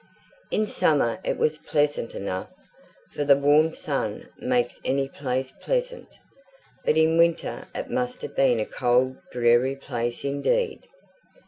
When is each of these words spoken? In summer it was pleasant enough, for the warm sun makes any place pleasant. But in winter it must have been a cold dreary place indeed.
In 0.49 0.65
summer 0.65 1.19
it 1.23 1.37
was 1.37 1.59
pleasant 1.59 2.15
enough, 2.15 2.49
for 3.11 3.23
the 3.23 3.37
warm 3.37 3.75
sun 3.75 4.29
makes 4.39 4.81
any 4.83 5.07
place 5.07 5.53
pleasant. 5.61 6.07
But 6.83 6.97
in 6.97 7.19
winter 7.19 7.67
it 7.75 7.91
must 7.91 8.23
have 8.23 8.35
been 8.35 8.59
a 8.59 8.65
cold 8.65 9.17
dreary 9.31 9.75
place 9.75 10.25
indeed. 10.25 10.79